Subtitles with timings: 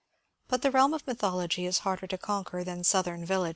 [0.47, 3.49] But the realm of mythology is harder to conquer than Southern villages.